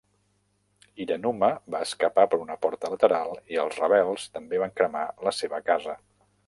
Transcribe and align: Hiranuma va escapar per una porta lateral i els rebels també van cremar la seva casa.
Hiranuma 1.03 1.49
va 1.75 1.81
escapar 1.89 2.25
per 2.31 2.41
una 2.47 2.57
porta 2.65 2.91
lateral 2.95 3.37
i 3.57 3.61
els 3.67 3.79
rebels 3.85 4.27
també 4.39 4.65
van 4.65 4.77
cremar 4.81 5.07
la 5.29 5.39
seva 5.45 5.67
casa. 5.73 5.99